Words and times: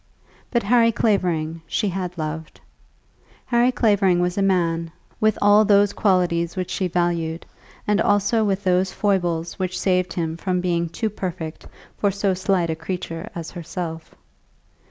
But 0.49 0.63
Harry 0.63 0.91
Clavering 0.91 1.61
she 1.67 1.89
had 1.89 2.17
loved. 2.17 2.59
Harry 3.45 3.71
Clavering 3.71 4.19
was 4.19 4.35
a 4.35 4.41
man, 4.41 4.91
with 5.19 5.37
all 5.43 5.63
those 5.63 5.93
qualities 5.93 6.55
which 6.55 6.71
she 6.71 6.87
valued, 6.87 7.45
and 7.87 8.01
also 8.01 8.43
with 8.43 8.63
those 8.63 8.91
foibles 8.91 9.59
which 9.59 9.79
saved 9.79 10.13
him 10.13 10.37
from 10.37 10.59
being 10.59 10.89
too 10.89 11.11
perfect 11.11 11.67
for 11.99 12.09
so 12.09 12.33
slight 12.33 12.71
a 12.71 12.75
creature 12.75 13.29
as 13.35 13.51
herself. 13.51 14.15